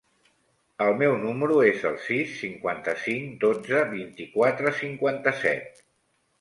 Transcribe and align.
El 0.85 0.95
meu 1.01 1.17
número 1.25 1.57
es 1.65 1.85
el 1.91 1.99
sis, 2.07 2.33
cinquanta-cinc, 2.41 3.37
dotze, 3.45 3.85
vint-i-quatre, 3.95 4.77
cinquanta-set. 4.83 5.81